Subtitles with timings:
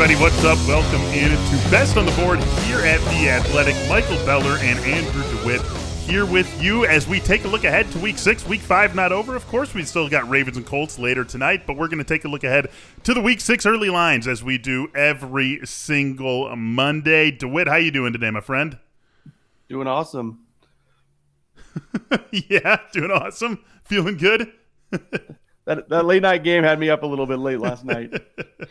[0.00, 0.56] Everybody, what's up?
[0.66, 3.74] Welcome in to Best on the Board here at The Athletic.
[3.86, 5.60] Michael Beller and Andrew DeWitt
[6.08, 8.46] here with you as we take a look ahead to week six.
[8.46, 9.74] Week five not over, of course.
[9.74, 12.44] We still got Ravens and Colts later tonight, but we're going to take a look
[12.44, 12.70] ahead
[13.02, 17.30] to the week six early lines as we do every single Monday.
[17.30, 18.78] DeWitt, how you doing today, my friend?
[19.68, 20.46] Doing awesome.
[22.30, 23.62] yeah, doing awesome.
[23.84, 24.50] Feeling good?
[25.66, 28.12] that that late night game had me up a little bit late last night.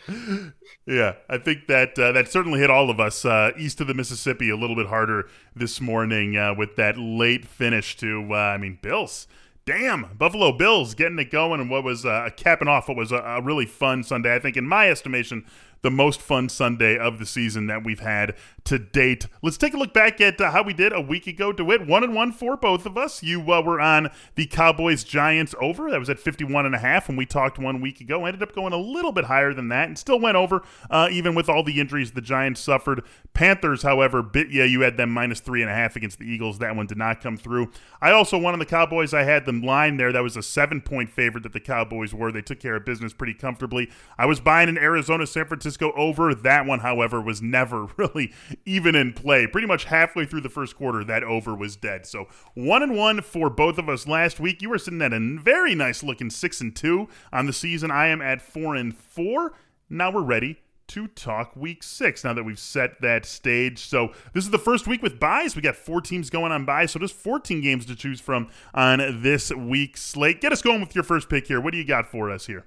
[0.86, 3.94] yeah, I think that uh, that certainly hit all of us uh, east of the
[3.94, 8.28] Mississippi a little bit harder this morning uh, with that late finish to.
[8.32, 9.28] Uh, I mean, Bills.
[9.66, 13.18] Damn, Buffalo Bills getting it going, and what was uh, capping off what was a,
[13.18, 14.34] a really fun Sunday.
[14.34, 15.46] I think, in my estimation,
[15.82, 19.28] the most fun Sunday of the season that we've had to date.
[19.42, 21.52] Let's take a look back at uh, how we did a week ago.
[21.52, 23.24] DeWitt, one and one for both of us.
[23.24, 25.90] You uh, were on the Cowboys Giants over.
[25.90, 28.26] That was at 51 and a half when we talked one week ago.
[28.26, 31.34] Ended up going a little bit higher than that and still went over, uh, even
[31.34, 33.04] with all the injuries the Giants suffered.
[33.34, 36.60] Panthers, however, bit yeah, you had them minus three and a half against the Eagles.
[36.60, 37.72] That one did not come through.
[38.02, 39.14] I also won on the Cowboys.
[39.14, 40.12] I had them line there.
[40.12, 42.32] That was a seven point favorite that the Cowboys were.
[42.32, 43.90] They took care of business pretty comfortably.
[44.18, 46.34] I was buying in Arizona, San Francisco over.
[46.34, 48.34] That one, however, was never really
[48.66, 49.48] even in play.
[49.48, 52.06] Pretty much halfway through the first quarter, that over was dead.
[52.06, 54.62] So one and one for both of us last week.
[54.62, 57.92] You were sitting at a very nice looking six and two on the season.
[57.92, 59.54] I am at four and four.
[59.90, 63.80] Now we're ready to talk week six now that we've set that stage.
[63.80, 65.56] So this is the first week with buys.
[65.56, 69.22] We got four teams going on buys, so just 14 games to choose from on
[69.22, 70.42] this week's slate.
[70.42, 71.62] Get us going with your first pick here.
[71.62, 72.66] What do you got for us here?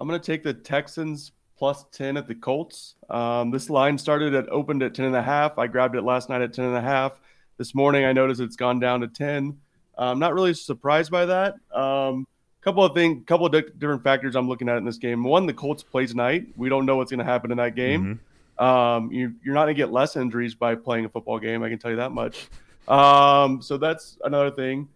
[0.00, 2.96] I'm going to take the Texans plus 10 at the Colts.
[3.08, 5.58] Um, this line started at opened at 10 and a half.
[5.58, 7.20] I grabbed it last night at 10 and a half.
[7.56, 9.56] This morning I noticed it's gone down to 10.
[9.96, 11.54] I'm not really surprised by that.
[11.72, 12.26] Um,
[12.62, 15.22] couple of things, couple of di- different factors I'm looking at in this game.
[15.22, 16.48] One, the Colts play tonight.
[16.56, 18.18] We don't know what's going to happen in that game.
[18.58, 18.64] Mm-hmm.
[18.64, 21.62] Um, you, are not going to get less injuries by playing a football game.
[21.62, 22.48] I can tell you that much.
[22.88, 24.88] Um, so that's another thing.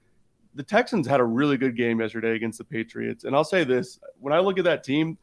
[0.57, 4.01] The Texans had a really good game yesterday against the Patriots, and I'll say this:
[4.19, 5.17] when I look at that team,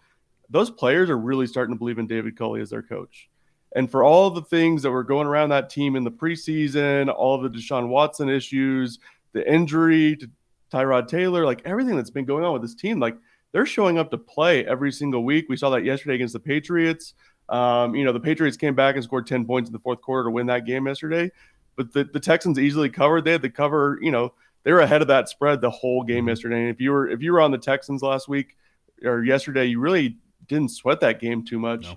[0.50, 3.30] those players are really starting to believe in David Culley as their coach.
[3.76, 7.40] And for all the things that were going around that team in the preseason, all
[7.40, 9.00] the Deshaun Watson issues,
[9.34, 10.30] the injury to
[10.72, 13.18] Tyrod Taylor, like everything that's been going on with this team, like
[13.52, 15.46] they're showing up to play every single week.
[15.50, 17.16] We saw that yesterday against the Patriots.
[17.50, 20.26] Um, you know, the Patriots came back and scored 10 points in the fourth quarter
[20.26, 21.32] to win that game yesterday.
[21.76, 23.26] But the, the Texans easily covered.
[23.26, 24.34] They had the cover, you know,
[24.64, 26.30] they were ahead of that spread the whole game mm-hmm.
[26.30, 26.62] yesterday.
[26.62, 28.56] And if you were if you were on the Texans last week
[29.04, 30.18] or yesterday, you really
[30.48, 31.88] didn't sweat that game too much.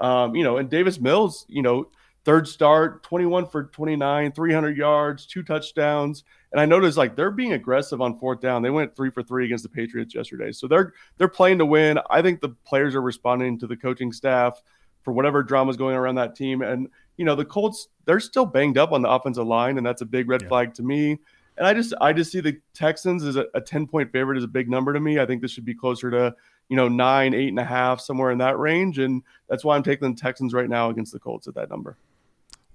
[0.00, 0.06] No.
[0.06, 1.88] Um, you know, and Davis Mills, you know,
[2.24, 6.24] third start, 21 for 29, 300 yards, two touchdowns.
[6.52, 8.62] And I noticed like they're being aggressive on fourth down.
[8.62, 10.52] They went three for three against the Patriots yesterday.
[10.52, 11.98] So they're they're playing to win.
[12.10, 14.62] I think the players are responding to the coaching staff
[15.02, 16.62] for whatever drama is going around that team.
[16.62, 20.02] And you know, the Colts, they're still banged up on the offensive line, and that's
[20.02, 20.48] a big red yeah.
[20.48, 21.18] flag to me.
[21.56, 24.44] And I just I just see the Texans as a, a 10 point favorite is
[24.44, 25.20] a big number to me.
[25.20, 26.34] I think this should be closer to
[26.68, 28.98] you know, nine, eight and a half, somewhere in that range.
[28.98, 31.96] And that's why I'm taking the Texans right now against the Colts at that number.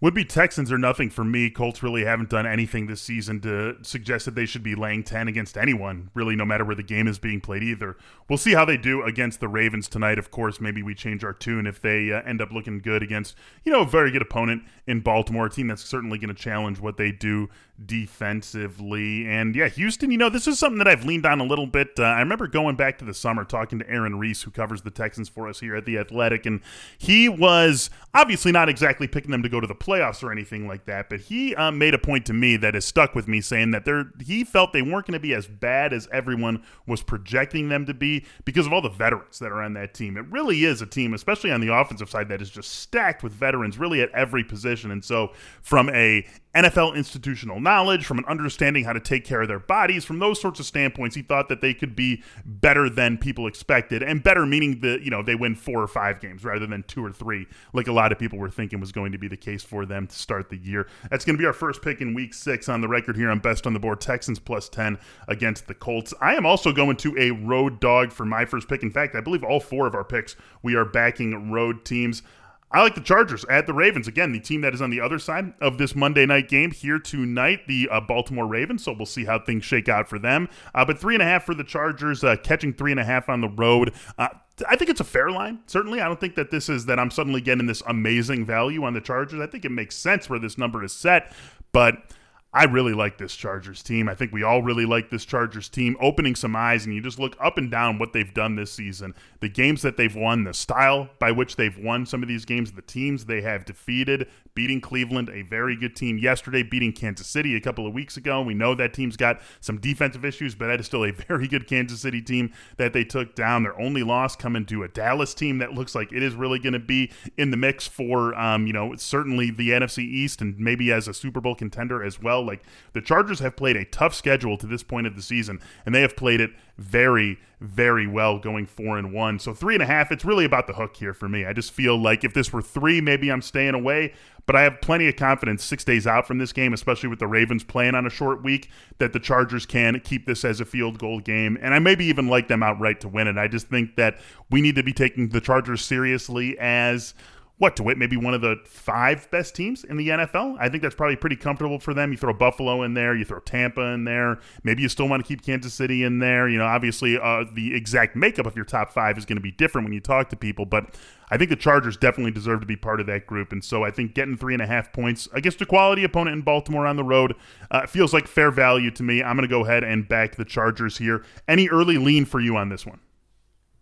[0.01, 1.50] Would be Texans or nothing for me.
[1.50, 5.28] Colts really haven't done anything this season to suggest that they should be laying 10
[5.28, 7.97] against anyone, really, no matter where the game is being played either.
[8.29, 10.17] We'll see how they do against the Ravens tonight.
[10.17, 13.35] Of course, maybe we change our tune if they uh, end up looking good against,
[13.66, 16.79] you know, a very good opponent in Baltimore, a team that's certainly going to challenge
[16.79, 17.49] what they do
[17.85, 19.28] defensively.
[19.28, 21.91] And yeah, Houston, you know, this is something that I've leaned on a little bit.
[21.97, 24.91] Uh, I remember going back to the summer talking to Aaron Reiss, who covers the
[24.91, 26.62] Texans for us here at The Athletic, and
[26.97, 30.85] he was obviously not exactly picking them to go to the playoffs or anything like
[30.85, 33.72] that, but he uh, made a point to me that has stuck with me saying
[33.72, 37.69] that they're, he felt they weren't going to be as bad as everyone was projecting
[37.69, 40.17] them to be because of all the veterans that are on that team.
[40.17, 43.31] It really is a team, especially on the offensive side, that is just stacked with
[43.34, 44.91] veterans really at every position.
[44.91, 45.31] And so,
[45.61, 50.03] from a NFL institutional knowledge, from an understanding how to take care of their bodies,
[50.03, 54.01] from those sorts of standpoints, he thought that they could be better than people expected,
[54.01, 57.05] and better meaning that you know they win four or five games rather than two
[57.05, 59.61] or three, like a lot of people were thinking was going to be the case
[59.61, 60.87] for them to start the year.
[61.11, 63.40] That's going to be our first pick in Week Six on the record here on
[63.40, 64.02] Best on the Board.
[64.02, 64.97] Texans plus ten
[65.28, 66.16] against the Colts.
[66.19, 68.81] I am also going to a road dog for my first pick.
[68.81, 72.23] In fact, I believe all four of our picks we are backing road teams.
[72.71, 74.07] I like the Chargers at the Ravens.
[74.07, 76.99] Again, the team that is on the other side of this Monday night game here
[76.99, 78.83] tonight, the uh, Baltimore Ravens.
[78.83, 80.47] So we'll see how things shake out for them.
[80.75, 83.27] Uh, but three and a half for the Chargers, uh, catching three and a half
[83.27, 83.93] on the road.
[84.19, 84.29] Uh,
[84.67, 85.59] I think it's a fair line.
[85.66, 88.93] Certainly, I don't think that this is that I'm suddenly getting this amazing value on
[88.93, 89.39] the Chargers.
[89.39, 91.33] I think it makes sense where this number is set,
[91.71, 92.03] but
[92.51, 94.09] I really like this Chargers team.
[94.09, 95.96] I think we all really like this Chargers team.
[96.01, 99.13] Opening some eyes, and you just look up and down what they've done this season,
[99.40, 102.72] the games that they've won, the style by which they've won some of these games,
[102.72, 104.28] the teams they have defeated,
[104.59, 108.41] beating Cleveland, a very good team yesterday, beating Kansas City a couple of weeks ago.
[108.41, 111.66] We know that team's got some defensive issues, but that is still a very good
[111.66, 113.64] Kansas City team that they took down.
[113.64, 116.73] Their only loss coming to a Dallas team that looks like it is really going
[116.73, 120.91] to be in the mix for, um, you know, certainly the NFC East and maybe
[120.91, 122.46] as a Super Bowl contender as well.
[122.46, 125.96] Like the Chargers have played a tough schedule to this point of the season, and
[125.96, 129.37] they have played it very, very well going four and one.
[129.37, 131.46] So three and a half, it's really about the hook here for me.
[131.46, 134.14] I just feel like if this were three, maybe I'm staying away.
[134.46, 137.28] But I have plenty of confidence six days out from this game, especially with the
[137.28, 140.97] Ravens playing on a short week, that the Chargers can keep this as a field
[140.97, 141.55] goal game.
[141.61, 143.37] And I maybe even like them outright to win it.
[143.37, 144.17] I just think that
[144.49, 147.14] we need to be taking the Chargers seriously as
[147.59, 150.56] what to wit, maybe one of the five best teams in the NFL.
[150.59, 152.11] I think that's probably pretty comfortable for them.
[152.11, 154.40] You throw Buffalo in there, you throw Tampa in there.
[154.64, 156.47] Maybe you still want to keep Kansas City in there.
[156.47, 159.52] You know, obviously, uh, the exact makeup of your top five is going to be
[159.52, 160.96] different when you talk to people, but
[161.29, 163.52] I think the Chargers definitely deserve to be part of that group.
[163.52, 166.41] And so I think getting three and a half points against a quality opponent in
[166.41, 167.35] Baltimore on the road
[167.72, 169.22] uh, feels like fair value to me.
[169.22, 171.26] I'm going to go ahead and back the Chargers here.
[171.47, 173.00] Any early lean for you on this one?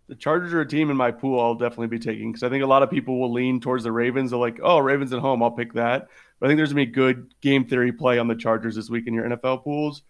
[0.08, 2.64] The Chargers are a team in my pool I'll definitely be taking because I think
[2.64, 4.30] a lot of people will lean towards the Ravens.
[4.30, 6.08] They're like, oh, Ravens at home, I'll pick that.
[6.40, 9.06] But I think there's gonna be good game theory play on the Chargers this week
[9.06, 10.02] in your NFL pools.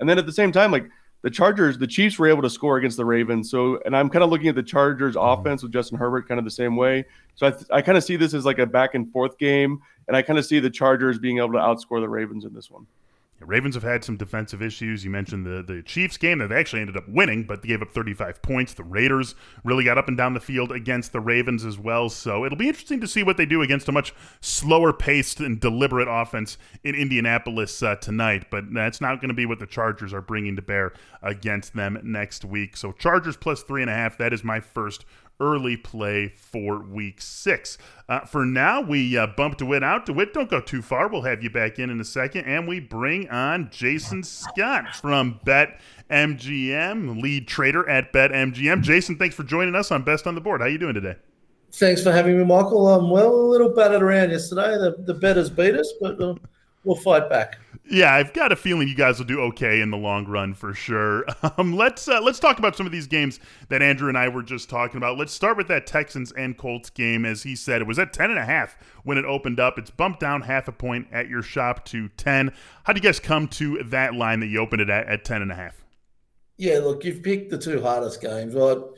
[0.00, 0.86] And then at the same time, like
[1.22, 3.50] the Chargers, the Chiefs were able to score against the Ravens.
[3.50, 5.40] So, and I'm kind of looking at the Chargers mm-hmm.
[5.40, 7.06] offense with Justin Herbert kind of the same way.
[7.36, 9.80] So I, th- I kind of see this as like a back and forth game,
[10.06, 12.70] and I kind of see the Chargers being able to outscore the Ravens in this
[12.70, 12.86] one.
[13.40, 15.04] Ravens have had some defensive issues.
[15.04, 17.82] You mentioned the the Chiefs game that they actually ended up winning, but they gave
[17.82, 18.74] up 35 points.
[18.74, 19.34] The Raiders
[19.64, 22.08] really got up and down the field against the Ravens as well.
[22.08, 25.60] So it'll be interesting to see what they do against a much slower paced and
[25.60, 28.46] deliberate offense in Indianapolis uh, tonight.
[28.50, 30.92] But that's not going to be what the Chargers are bringing to bear
[31.22, 32.76] against them next week.
[32.76, 34.16] So Chargers plus three and a half.
[34.18, 35.04] That is my first
[35.40, 37.78] early play for week six.
[38.08, 40.06] Uh, for now, we uh, bump DeWitt out.
[40.06, 41.08] DeWitt, don't go too far.
[41.08, 42.44] We'll have you back in in a second.
[42.44, 48.82] And we bring on Jason Scott from Bet MGM, lead trader at BetMGM.
[48.82, 50.60] Jason, thanks for joining us on Best on the Board.
[50.60, 51.16] How are you doing today?
[51.72, 52.88] Thanks for having me, Michael.
[52.88, 54.76] I'm well, a little battered around yesterday.
[54.76, 56.34] The, the bettors beat us, but uh,
[56.84, 57.58] we'll fight back.
[57.90, 60.72] Yeah, I've got a feeling you guys will do okay in the long run for
[60.74, 61.24] sure.
[61.56, 63.38] Um, let's uh, let's talk about some of these games
[63.68, 65.18] that Andrew and I were just talking about.
[65.18, 67.24] Let's start with that Texans and Colts game.
[67.24, 69.78] As he said, it was at ten and a half when it opened up.
[69.78, 72.52] It's bumped down half a point at your shop to ten.
[72.84, 75.42] How do you guys come to that line that you opened it at at ten
[75.42, 75.84] and a half?
[76.56, 78.54] Yeah, look, you've picked the two hardest games.
[78.54, 78.94] Well,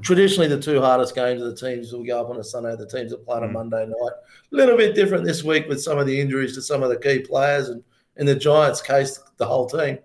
[0.00, 2.74] traditionally the two hardest games of the teams will go up on a Sunday.
[2.76, 3.52] The teams that play on a mm.
[3.52, 4.12] Monday night.
[4.52, 6.98] A little bit different this week with some of the injuries to some of the
[6.98, 7.82] key players and
[8.16, 9.98] in the Giants' case, the whole team.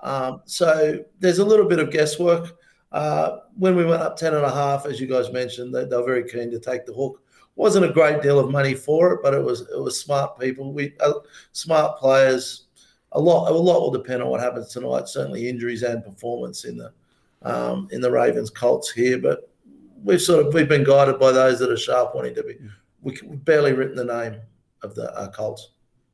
[0.00, 2.56] Um, so there's a little bit of guesswork.
[2.92, 5.96] Uh, when we went up 10 and a half, as you guys mentioned, they, they,
[5.96, 7.22] were very keen to take the hook.
[7.56, 10.72] Wasn't a great deal of money for it, but it was it was smart people.
[10.72, 11.12] We uh,
[11.52, 12.66] smart players.
[13.12, 15.08] A lot a lot will depend on what happens tonight.
[15.08, 16.92] Certainly injuries and performance in the
[17.42, 19.50] um, in the Ravens Colts here, but
[20.02, 22.56] we've sort of we've been guided by those that are sharp wanting to be.
[23.02, 24.40] We, have barely written the name
[24.82, 25.70] of the uh, Colts.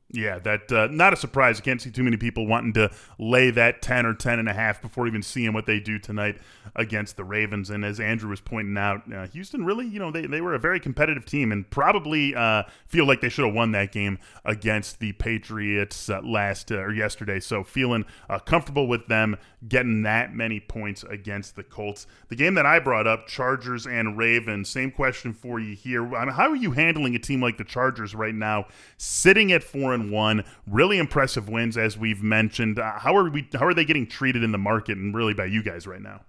[0.09, 1.59] Yeah, that uh, not a surprise.
[1.59, 4.53] I can't see too many people wanting to lay that 10 or 10 and a
[4.53, 6.37] half before even seeing what they do tonight
[6.77, 7.69] against the Ravens.
[7.69, 10.59] And as Andrew was pointing out, uh, Houston really, you know, they, they were a
[10.59, 14.99] very competitive team and probably uh, feel like they should have won that game against
[14.99, 17.41] the Patriots uh, last uh, or yesterday.
[17.41, 19.35] So feeling uh, comfortable with them
[19.67, 22.07] getting that many points against the Colts.
[22.29, 26.15] The game that I brought up, Chargers and Ravens, same question for you here.
[26.15, 29.63] I mean, how are you handling a team like the Chargers right now, sitting at
[29.63, 30.43] four and one.
[30.65, 32.79] Really impressive wins, as we've mentioned.
[32.79, 33.47] Uh, how are we?
[33.53, 36.21] How are they getting treated in the market, and really by you guys right now?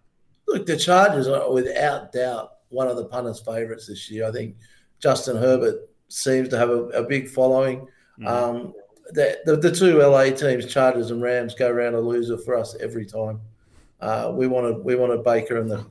[0.47, 4.27] Look, the Chargers are without doubt one of the punters' favourites this year.
[4.27, 4.57] I think
[5.01, 7.87] Justin Herbert seems to have a, a big following.
[8.19, 8.27] Mm-hmm.
[8.27, 8.73] Um,
[9.11, 12.77] the, the, the, two LA teams, Chargers and Rams, go around a loser for us
[12.81, 13.41] every time.
[14.01, 15.87] Uh, we wanted we wanted Baker and the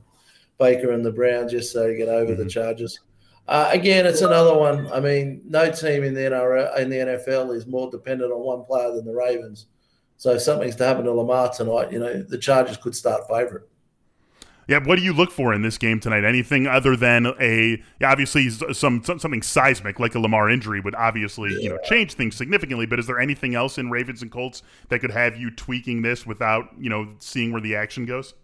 [0.58, 2.42] Baker and the Browns just so to get over mm-hmm.
[2.42, 3.00] the Chargers.
[3.48, 4.92] Uh, again, it's another one.
[4.92, 8.64] I mean, no team in the NRL, in the NFL is more dependent on one
[8.64, 9.66] player than the Ravens.
[10.18, 13.64] So if something's to happen to Lamar tonight, you know, the Chargers could start favourite.
[14.66, 16.24] Yeah, what do you look for in this game tonight?
[16.24, 21.60] Anything other than a obviously some, something seismic like a Lamar injury would obviously yeah.
[21.60, 22.84] you know change things significantly.
[22.84, 26.26] But is there anything else in Ravens and Colts that could have you tweaking this
[26.26, 28.34] without you know seeing where the action goes?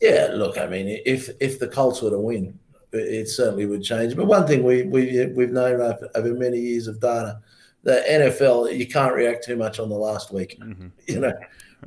[0.00, 2.58] Yeah, look, I mean, if if the Colts were to win,
[2.92, 4.16] it certainly would change.
[4.16, 7.40] But one thing we, we, we've known over, over many years of data,
[7.82, 10.58] the NFL, you can't react too much on the last week.
[10.60, 10.88] Mm-hmm.
[11.06, 11.34] You know,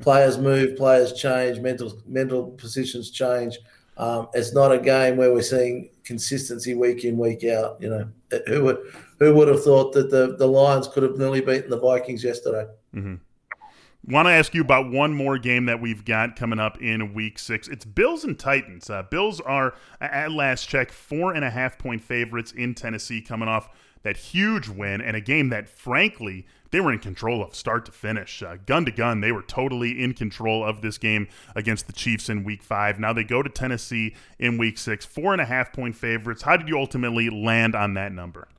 [0.01, 3.57] players move, players change, mental mental positions change.
[3.97, 7.77] Um, it's not a game where we're seeing consistency week in week out.
[7.79, 8.77] You know, who would
[9.19, 12.67] who would have thought that the the Lions could have nearly beaten the Vikings yesterday?
[12.93, 13.15] Mm-hmm.
[14.07, 17.39] Want to ask you about one more game that we've got coming up in Week
[17.39, 17.67] Six?
[17.67, 18.87] It's Bills and Titans.
[18.87, 23.49] Uh, Bills are at last check four and a half point favorites in Tennessee, coming
[23.49, 23.67] off
[24.03, 27.91] that huge win and a game that, frankly, they were in control of start to
[27.91, 28.43] finish.
[28.43, 32.29] Uh, gun to gun, they were totally in control of this game against the Chiefs
[32.29, 32.99] in week five.
[32.99, 36.43] Now they go to Tennessee in week six, four and a half point favorites.
[36.43, 38.49] How did you ultimately land on that number?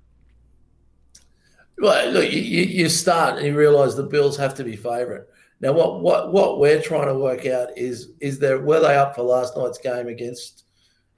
[1.78, 5.28] Well, look, you, you start and you realize the Bills have to be favorite.
[5.60, 9.14] Now, what, what, what we're trying to work out is is there were they up
[9.14, 10.64] for last night's game against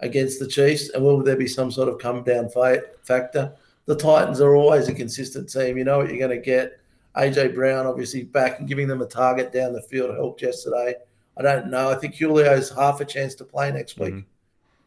[0.00, 3.53] against the Chiefs, and will there be some sort of come down fight factor?
[3.88, 5.79] the Titans are always a consistent team.
[5.79, 6.79] You know what you're going to get.
[7.17, 10.95] AJ Brown obviously back and giving them a target down the field helped yesterday.
[11.38, 11.88] I don't know.
[11.91, 14.12] I think Julio's half a chance to play next week.
[14.12, 14.29] Mm-hmm.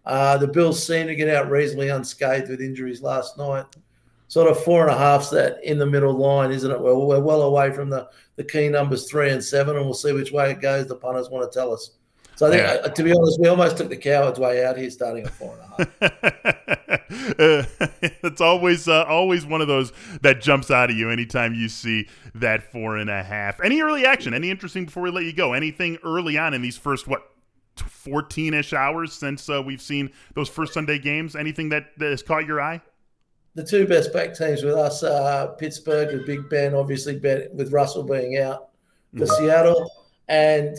[0.06, 3.66] Uh, the Bills seem to get out reasonably unscathed with injuries last night.
[4.32, 6.80] Sort of four and a half's that in the middle line, isn't it?
[6.80, 8.08] Well, we're well away from the,
[8.38, 10.88] the key numbers three and seven, and we'll see which way it goes.
[10.88, 11.98] The punters want to tell us.
[12.38, 12.76] So I think, yeah.
[12.76, 15.60] uh, to be honest, we almost took the coward's way out here, starting at four
[15.60, 16.14] and a half.
[17.40, 17.88] uh,
[18.24, 22.08] it's always uh, always one of those that jumps out at you anytime you see
[22.34, 23.60] that four and a half.
[23.60, 24.34] Any early action?
[24.34, 25.52] Any interesting before we let you go?
[25.52, 27.30] Anything early on in these first what
[27.76, 31.36] 14 ish hours since uh, we've seen those first Sunday games?
[31.36, 32.82] Anything that, that has caught your eye?
[33.54, 37.74] The two best back teams with us, uh, Pittsburgh with Big Ben, obviously ben, with
[37.74, 38.70] Russell being out
[39.14, 39.44] for mm-hmm.
[39.44, 39.92] Seattle,
[40.30, 40.78] and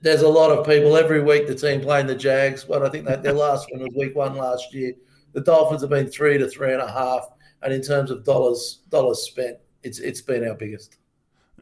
[0.00, 3.06] there's a lot of people every week the team playing the Jags, but I think
[3.06, 4.94] that their last one was week one last year.
[5.32, 7.28] The Dolphins have been three to three and a half,
[7.62, 10.98] and in terms of dollars dollars spent, it's it's been our biggest.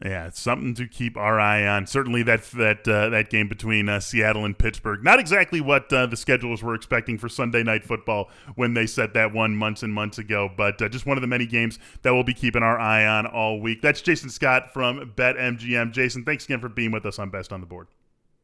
[0.03, 1.87] Yeah, it's something to keep our eye on.
[1.87, 6.05] Certainly, that that uh, that game between uh, Seattle and Pittsburgh, not exactly what uh,
[6.05, 9.93] the schedulers were expecting for Sunday night football when they set that one months and
[9.93, 10.49] months ago.
[10.55, 13.25] But uh, just one of the many games that we'll be keeping our eye on
[13.25, 13.81] all week.
[13.81, 15.93] That's Jason Scott from BetMGM.
[15.93, 17.87] Jason, thanks again for being with us on Best on the Board.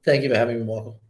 [0.05, 1.01] Thank you for having me, Michael.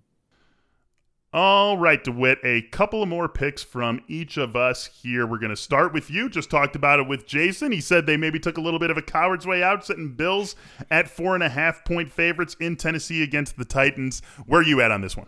[1.33, 5.25] All right, DeWitt, a couple of more picks from each of us here.
[5.25, 6.29] We're going to start with you.
[6.29, 7.71] Just talked about it with Jason.
[7.71, 10.57] He said they maybe took a little bit of a coward's way out, sitting Bills
[10.89, 14.21] at four and a half point favorites in Tennessee against the Titans.
[14.45, 15.27] Where are you at on this one?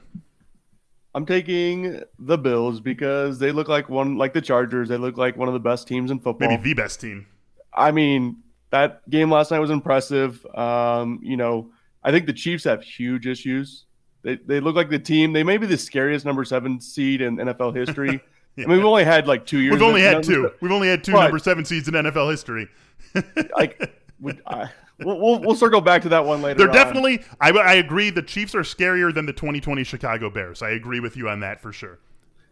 [1.15, 4.89] I'm taking the Bills because they look like one, like the Chargers.
[4.89, 6.49] They look like one of the best teams in football.
[6.49, 7.27] Maybe the best team.
[7.73, 10.45] I mean, that game last night was impressive.
[10.53, 11.71] Um, you know,
[12.03, 13.85] I think the Chiefs have huge issues.
[14.23, 15.33] They, they look like the team.
[15.33, 18.21] They may be the scariest number seven seed in NFL history.
[18.55, 18.65] yeah.
[18.65, 19.73] I mean, we've only had like two years.
[19.73, 20.51] We've only had two.
[20.61, 22.69] We've only had two but, number seven seeds in NFL history.
[23.57, 26.59] like, would, I, we'll, we'll, we'll circle back to that one later.
[26.59, 26.73] They're on.
[26.73, 27.23] definitely.
[27.41, 28.11] I, I agree.
[28.11, 30.61] The Chiefs are scarier than the 2020 Chicago Bears.
[30.61, 31.99] I agree with you on that for sure.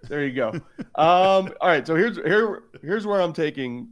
[0.09, 0.49] There you go.
[0.95, 1.85] Um, all right.
[1.85, 3.89] So here's here here's where I'm taking.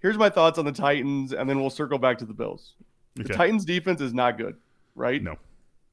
[0.00, 2.74] Here's my thoughts on the Titans, and then we'll circle back to the Bills.
[3.16, 3.24] The.
[3.24, 4.56] Titans defense is not good
[4.94, 5.22] right?
[5.22, 5.36] No.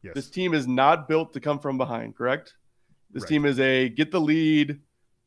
[0.03, 0.13] Yes.
[0.15, 2.53] This team is not built to come from behind, correct?
[3.11, 3.29] This right.
[3.29, 4.79] team is a get the lead,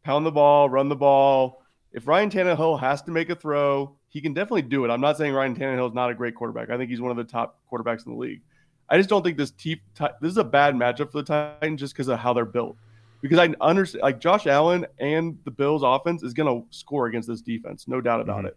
[0.05, 1.63] pound the ball, run the ball.
[1.93, 4.91] If Ryan Tannehill has to make a throw, he can definitely do it.
[4.91, 6.71] I'm not saying Ryan Tannehill is not a great quarterback.
[6.71, 8.41] I think he's one of the top quarterbacks in the league.
[8.89, 9.81] I just don't think this team,
[10.21, 12.77] this is a bad matchup for the Titans just because of how they're built.
[13.21, 17.29] Because I understand, like Josh Allen and the Bills' offense is going to score against
[17.29, 18.49] this defense, no doubt about mm-hmm.
[18.49, 18.57] it.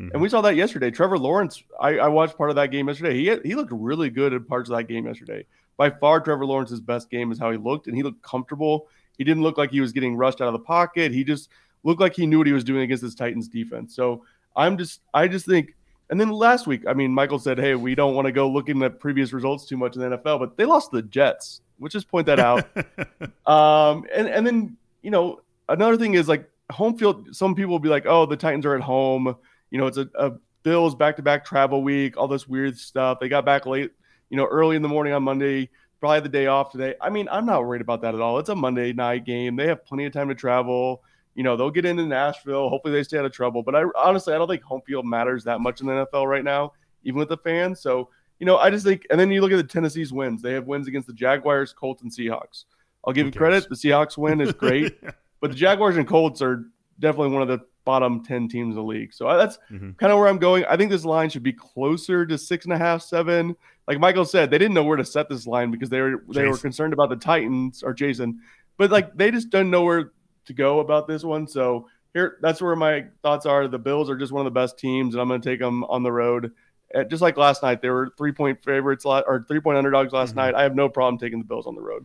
[0.00, 0.12] Mm-hmm.
[0.12, 0.90] And we saw that yesterday.
[0.90, 3.14] Trevor Lawrence, I, I, watched part of that game yesterday.
[3.14, 5.46] He had, he looked really good in parts of that game yesterday.
[5.78, 8.88] By far, Trevor Lawrence's best game is how he looked, and he looked comfortable.
[9.16, 11.12] He didn't look like he was getting rushed out of the pocket.
[11.12, 11.48] He just
[11.82, 13.94] looked like he knew what he was doing against this Titans defense.
[13.94, 14.24] So
[14.54, 15.74] I'm just, I just think.
[16.08, 18.80] And then last week, I mean, Michael said, "Hey, we don't want to go looking
[18.82, 21.62] at previous results too much in the NFL," but they lost the Jets.
[21.78, 22.64] Which just point that out.
[23.46, 27.34] um, and and then you know another thing is like home field.
[27.34, 29.36] Some people will be like, "Oh, the Titans are at home."
[29.70, 30.32] You know, it's a, a
[30.66, 33.20] Bills back to back travel week, all this weird stuff.
[33.20, 33.92] They got back late,
[34.30, 35.70] you know, early in the morning on Monday,
[36.00, 36.94] probably the day off today.
[37.00, 38.40] I mean, I'm not worried about that at all.
[38.40, 39.54] It's a Monday night game.
[39.54, 41.04] They have plenty of time to travel.
[41.36, 42.68] You know, they'll get into Nashville.
[42.68, 43.62] Hopefully they stay out of trouble.
[43.62, 46.42] But I honestly, I don't think home field matters that much in the NFL right
[46.42, 46.72] now,
[47.04, 47.80] even with the fans.
[47.80, 48.08] So,
[48.40, 50.42] you know, I just think, and then you look at the Tennessee's wins.
[50.42, 52.64] They have wins against the Jaguars, Colts, and Seahawks.
[53.06, 53.68] I'll give you credit.
[53.68, 54.98] The Seahawks win is great,
[55.40, 56.64] but the Jaguars and Colts are
[56.98, 59.14] definitely one of the bottom 10 teams in the league.
[59.14, 59.92] So uh, that's mm-hmm.
[59.92, 60.66] kind of where I'm going.
[60.66, 63.56] I think this line should be closer to six and a half, seven.
[63.88, 66.46] Like Michael said, they didn't know where to set this line because they were they
[66.46, 68.40] were concerned about the Titans or Jason,
[68.76, 70.10] but like they just don't know where
[70.46, 71.46] to go about this one.
[71.46, 73.68] So here that's where my thoughts are.
[73.68, 75.84] The Bills are just one of the best teams, and I'm going to take them
[75.84, 76.52] on the road.
[76.92, 80.30] At, Just like last night, they were three point favorites or three point underdogs last
[80.30, 80.40] mm-hmm.
[80.40, 80.54] night.
[80.56, 82.04] I have no problem taking the Bills on the road.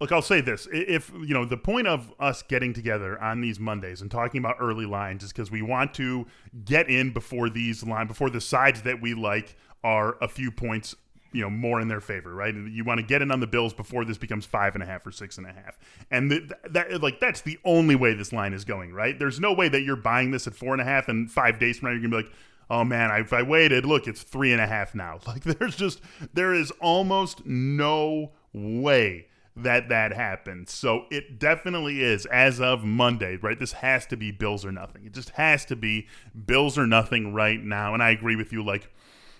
[0.00, 3.58] Look, I'll say this: if you know the point of us getting together on these
[3.58, 6.26] Mondays and talking about early lines is because we want to
[6.64, 10.94] get in before these line before the sides that we like are a few points
[11.32, 12.54] you know more in their favor, right?
[12.54, 15.06] You want to get in on the Bills before this becomes five and a half
[15.06, 15.78] or six and a half,
[16.10, 19.18] and the, that like that's the only way this line is going, right?
[19.18, 21.78] There's no way that you're buying this at four and a half, and five days
[21.78, 22.32] from now you're gonna be like,
[22.70, 25.20] oh man, if I waited, look, it's three and a half now.
[25.26, 26.00] Like there's just
[26.34, 29.26] there is almost no way
[29.56, 30.68] that that happened.
[30.68, 33.58] So it definitely is as of Monday, right?
[33.58, 35.06] This has to be Bills or nothing.
[35.06, 36.06] It just has to be
[36.46, 37.94] Bills or nothing right now.
[37.94, 38.62] And I agree with you.
[38.62, 38.92] Like,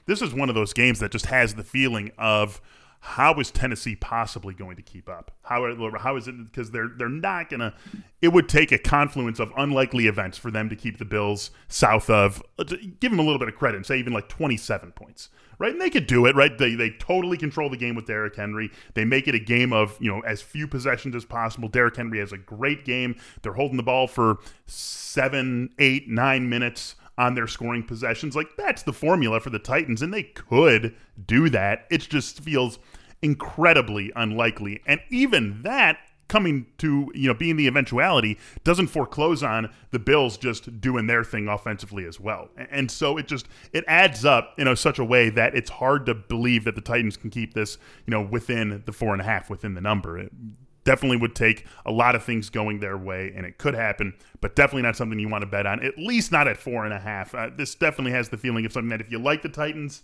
[0.07, 2.61] this is one of those games that just has the feeling of
[3.01, 5.31] how is Tennessee possibly going to keep up?
[5.43, 7.75] How how is it because they're they're not gonna.
[8.21, 12.11] It would take a confluence of unlikely events for them to keep the Bills south
[12.11, 12.43] of.
[12.59, 12.65] Uh,
[13.01, 15.73] give them a little bit of credit and say even like twenty seven points right?
[15.73, 16.57] And they could do it, right?
[16.57, 18.71] They they totally control the game with Derrick Henry.
[18.95, 21.69] They make it a game of you know as few possessions as possible.
[21.69, 23.17] Derrick Henry has a great game.
[23.43, 28.37] They're holding the ball for seven, eight, nine minutes on their scoring possessions.
[28.37, 30.95] Like that's the formula for the Titans, and they could
[31.27, 31.87] do that.
[31.91, 32.79] It just feels
[33.23, 34.83] incredibly unlikely.
[34.87, 40.37] And even that coming to you know being the eventuality doesn't foreclose on the Bills
[40.37, 42.49] just doing their thing offensively as well.
[42.71, 46.07] And so it just it adds up in a, such a way that it's hard
[46.07, 49.25] to believe that the Titans can keep this you know within the four and a
[49.25, 50.19] half within the number.
[50.19, 50.33] It
[50.87, 54.57] definitely would take a lot of things going their way, and it could happen, but
[54.57, 55.85] definitely not something you want to bet on.
[55.85, 57.35] At least not at four and a half.
[57.35, 60.03] Uh, this definitely has the feeling of something that if you like the Titans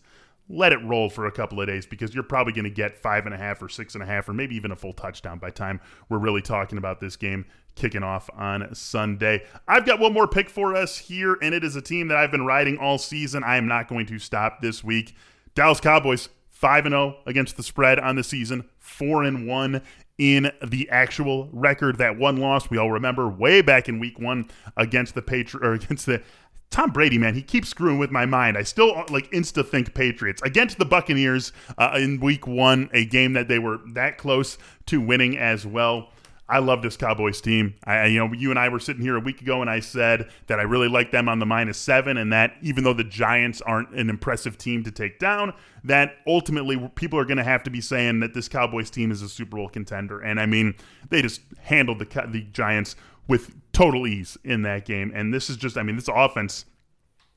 [0.49, 3.27] let it roll for a couple of days because you're probably going to get five
[3.27, 5.49] and a half or six and a half or maybe even a full touchdown by
[5.49, 7.47] time we're really talking about this game
[7.77, 9.45] kicking off on Sunday.
[9.67, 12.31] I've got one more pick for us here, and it is a team that I've
[12.31, 13.43] been riding all season.
[13.45, 15.15] I am not going to stop this week.
[15.55, 16.29] Dallas Cowboys
[16.63, 19.83] 5 and 0 against the spread on the season, 4 and 1
[20.17, 21.99] in the actual record.
[21.99, 25.73] That one loss we all remember way back in week 1 against the Patri- or
[25.73, 26.23] against the
[26.71, 28.57] Tom Brady, man, he keeps screwing with my mind.
[28.57, 33.35] I still like insta think Patriots against the Buccaneers uh, in Week One, a game
[33.35, 36.11] that they were that close to winning as well.
[36.49, 37.75] I love this Cowboys team.
[37.85, 40.29] I, you know, you and I were sitting here a week ago, and I said
[40.49, 43.61] that I really like them on the minus seven, and that even though the Giants
[43.63, 47.71] aren't an impressive team to take down, that ultimately people are going to have to
[47.71, 50.21] be saying that this Cowboys team is a Super Bowl contender.
[50.21, 50.75] And I mean,
[51.09, 52.97] they just handled the the Giants
[53.29, 55.13] with total ease in that game.
[55.15, 56.67] And this is just, I mean, this offense,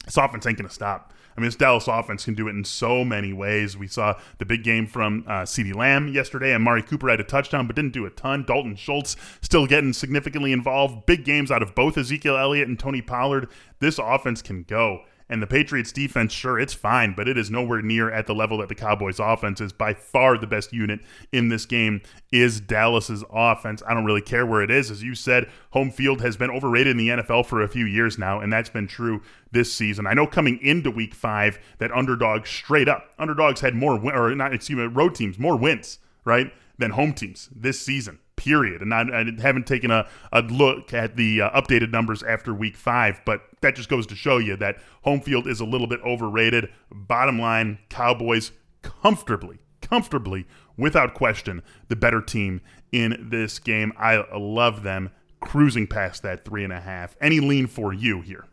[0.04, 1.14] this offense ain't going to stop.
[1.36, 3.78] I mean, this Dallas offense can do it in so many ways.
[3.78, 7.26] We saw the big game from uh, CeeDee Lamb yesterday, and Amari Cooper had a
[7.26, 8.46] touchdown, but didn't do a ton.
[8.46, 11.06] Dalton Schultz still getting significantly involved.
[11.06, 13.50] Big games out of both Ezekiel Elliott and Tony Pollard.
[13.80, 15.02] This offense can go.
[15.28, 18.60] And the Patriots defense, sure, it's fine, but it is nowhere near at the level
[18.60, 19.74] that the Cowboys offense is.
[19.74, 21.00] By far the best unit
[21.32, 23.82] in this game is Dallas's offense.
[23.88, 24.92] I don't really care where it is.
[24.92, 28.20] As you said, home field has been overrated in the NFL for a few years
[28.20, 30.06] now, and that's been true this season.
[30.06, 34.36] I know coming into week five that underdogs straight up, underdogs had more, win- or
[34.36, 38.82] not, excuse me, road teams, more wins, right, than home teams this season period.
[38.82, 42.78] And I, I haven't taken a, a look at the uh, updated numbers after week
[42.78, 46.00] five, but that just goes to show you that home field is a little bit
[46.06, 46.70] overrated.
[46.92, 48.52] Bottom line, Cowboys
[48.84, 50.46] comfortably, comfortably,
[50.78, 53.92] without question, the better team in this game.
[53.98, 57.16] I love them cruising past that three and a half.
[57.20, 58.46] Any lean for you here?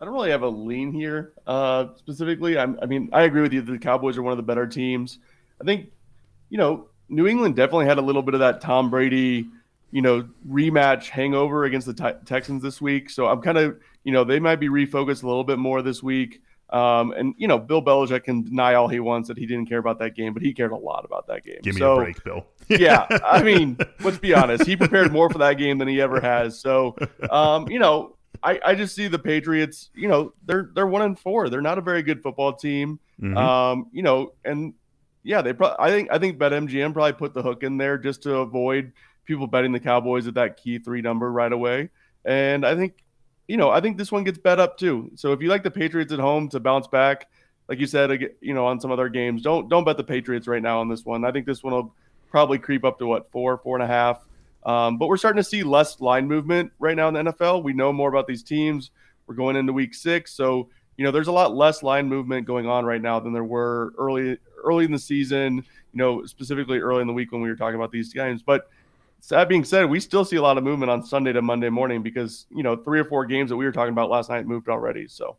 [0.00, 2.58] I don't really have a lean here uh, specifically.
[2.58, 3.62] I'm, I mean, I agree with you.
[3.62, 5.18] That the Cowboys are one of the better teams.
[5.60, 5.90] I think,
[6.50, 9.48] you know, New England definitely had a little bit of that Tom Brady,
[9.90, 13.10] you know, rematch hangover against the t- Texans this week.
[13.10, 16.02] So I'm kind of, you know, they might be refocused a little bit more this
[16.02, 16.42] week.
[16.70, 19.78] Um, and you know, Bill Belichick can deny all he wants that he didn't care
[19.78, 21.60] about that game, but he cared a lot about that game.
[21.62, 22.44] Give me so, a break, Bill.
[22.68, 26.20] yeah, I mean, let's be honest, he prepared more for that game than he ever
[26.20, 26.60] has.
[26.60, 26.94] So,
[27.30, 29.90] um, you know, I, I just see the Patriots.
[29.94, 31.48] You know, they're they're one and four.
[31.48, 33.00] They're not a very good football team.
[33.20, 33.36] Mm-hmm.
[33.36, 34.74] Um, you know, and
[35.22, 35.76] yeah, they probably.
[35.78, 38.92] I think I think BetMGM probably put the hook in there just to avoid
[39.28, 41.90] people betting the Cowboys at that key three number right away.
[42.24, 42.94] And I think,
[43.46, 45.10] you know, I think this one gets bet up too.
[45.14, 47.28] So if you like the Patriots at home to bounce back,
[47.68, 50.62] like you said, you know, on some other games, don't don't bet the Patriots right
[50.62, 51.24] now on this one.
[51.24, 51.94] I think this one will
[52.30, 54.24] probably creep up to what four, four and a half.
[54.64, 57.62] Um, but we're starting to see less line movement right now in the NFL.
[57.62, 58.90] We know more about these teams.
[59.26, 62.66] We're going into week six, so you know there's a lot less line movement going
[62.66, 67.00] on right now than there were early early in the season, you know, specifically early
[67.00, 68.42] in the week when we were talking about these games.
[68.42, 68.68] But
[69.30, 72.02] that being said, we still see a lot of movement on Sunday to Monday morning
[72.02, 74.68] because you know three or four games that we were talking about last night moved
[74.68, 75.06] already.
[75.06, 75.36] So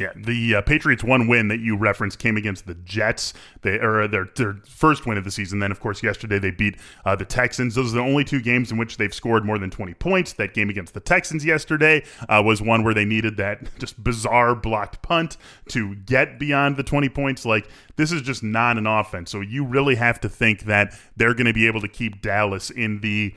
[0.00, 3.34] yeah, the uh, Patriots' one win that you referenced came against the Jets.
[3.62, 5.58] They or their their first win of the season.
[5.58, 7.74] Then, of course, yesterday they beat uh, the Texans.
[7.74, 10.32] Those are the only two games in which they've scored more than twenty points.
[10.32, 14.54] That game against the Texans yesterday uh, was one where they needed that just bizarre
[14.54, 15.36] blocked punt
[15.68, 17.44] to get beyond the twenty points.
[17.44, 19.30] Like this is just not an offense.
[19.30, 22.70] So you really have to think that they're going to be able to keep Dallas
[22.70, 23.34] in the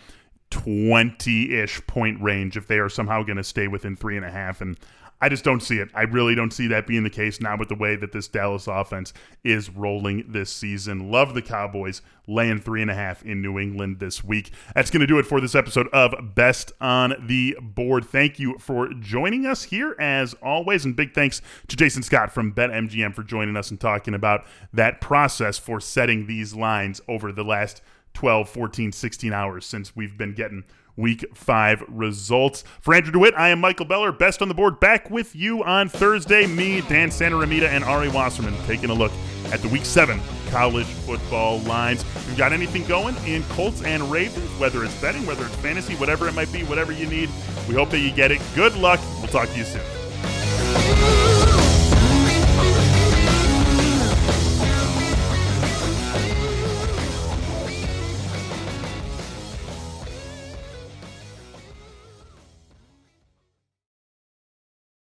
[0.54, 4.30] 20 ish point range if they are somehow going to stay within three and a
[4.30, 4.62] half.
[4.62, 4.78] And
[5.24, 5.88] I just don't see it.
[5.96, 8.68] I really don't see that being the case now with the way that this Dallas
[8.68, 11.10] offense is rolling this season.
[11.10, 14.52] Love the Cowboys laying three and a half in New England this week.
[14.76, 18.04] That's going to do it for this episode of Best on the Board.
[18.04, 20.84] Thank you for joining us here as always.
[20.84, 25.00] And big thanks to Jason Scott from BetMGM for joining us and talking about that
[25.00, 27.82] process for setting these lines over the last
[28.13, 30.63] 12, 14, 16 hours since we've been getting
[30.95, 32.63] week five results.
[32.82, 35.89] For Andrew DeWitt, I am Michael Beller, best on the board, back with you on
[35.89, 36.45] Thursday.
[36.45, 39.12] Me, Dan Santaromita, and Ari Wasserman taking a look
[39.52, 42.02] at the week seven college football lines.
[42.02, 45.95] If you've got anything going in Colts and Ravens, whether it's betting, whether it's fantasy,
[45.95, 47.30] whatever it might be, whatever you need,
[47.67, 48.41] we hope that you get it.
[48.56, 48.99] Good luck.
[49.19, 50.03] We'll talk to you soon.